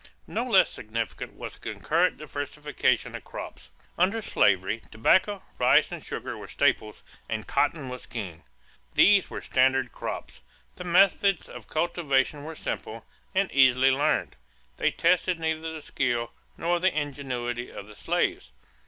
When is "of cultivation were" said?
11.47-12.55